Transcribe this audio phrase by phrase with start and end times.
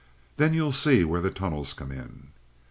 [0.37, 2.29] Then you'll see where the tunnels come in."